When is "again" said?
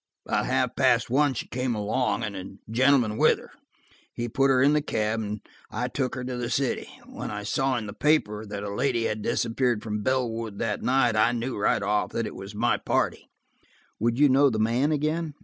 14.91-15.35